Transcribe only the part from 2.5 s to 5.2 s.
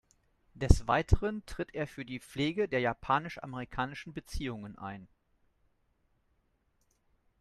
der japanisch-amerikanischen Beziehungen ein.